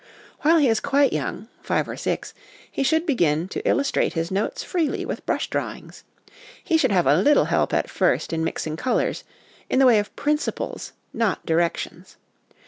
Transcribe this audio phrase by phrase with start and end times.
[0.39, 2.33] While he is quite young (five or six),
[2.71, 6.03] he should begin to illustrate his notes freely with brush drawings;
[6.63, 9.23] he should have a little help at first in mixing colours,
[9.69, 12.17] in the way of principles, not directions.